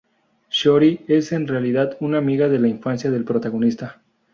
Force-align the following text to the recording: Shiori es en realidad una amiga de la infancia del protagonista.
Shiori 0.49 1.05
es 1.07 1.31
en 1.31 1.47
realidad 1.47 1.95
una 1.99 2.17
amiga 2.17 2.49
de 2.49 2.57
la 2.57 2.67
infancia 2.67 3.11
del 3.11 3.23
protagonista. 3.23 4.01